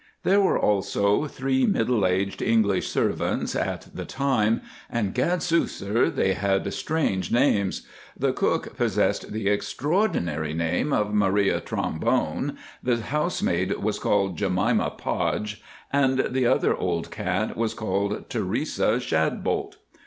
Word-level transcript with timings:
There 0.23 0.41
were 0.41 0.57
also 0.57 1.27
three 1.27 1.63
middle 1.67 2.07
aged 2.07 2.41
English 2.41 2.87
servants 2.89 3.55
at 3.55 3.87
the 3.93 4.03
time; 4.03 4.61
and, 4.89 5.13
gadsooth, 5.13 5.69
sir, 5.69 6.09
they 6.09 6.33
had 6.33 6.73
strange 6.73 7.31
names. 7.31 7.85
The 8.17 8.33
cook 8.33 8.75
possessed 8.75 9.31
the 9.31 9.47
extraordinary 9.49 10.55
name 10.55 10.91
of 10.91 11.13
Maria 11.13 11.59
Trombone, 11.61 12.57
the 12.81 12.97
housemaid 12.99 13.77
was 13.77 13.99
called 13.99 14.39
Jemima 14.39 14.89
Podge, 14.97 15.61
and 15.93 16.29
the 16.31 16.47
other 16.47 16.75
old 16.75 17.11
cat 17.11 17.55
was 17.55 17.75
called 17.75 18.27
Teresa 18.27 18.99
Shadbolt. 18.99 19.75